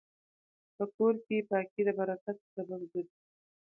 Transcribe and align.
په 0.75 0.83
کور 0.95 1.13
کې 1.25 1.37
پاکي 1.49 1.81
د 1.85 1.89
برکت 1.99 2.37
سبب 2.53 2.69
ګرځي. 2.93 3.01